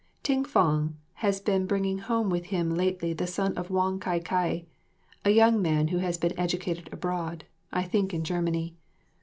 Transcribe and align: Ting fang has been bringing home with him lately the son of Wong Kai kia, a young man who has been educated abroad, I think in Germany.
Ting 0.23 0.43
fang 0.45 0.97
has 1.21 1.39
been 1.39 1.67
bringing 1.67 1.99
home 1.99 2.31
with 2.31 2.45
him 2.47 2.71
lately 2.73 3.13
the 3.13 3.27
son 3.27 3.53
of 3.55 3.69
Wong 3.69 3.99
Kai 3.99 4.17
kia, 4.19 4.63
a 5.23 5.29
young 5.29 5.61
man 5.61 5.89
who 5.89 5.99
has 5.99 6.17
been 6.17 6.33
educated 6.39 6.89
abroad, 6.91 7.45
I 7.71 7.83
think 7.83 8.11
in 8.11 8.23
Germany. 8.23 8.73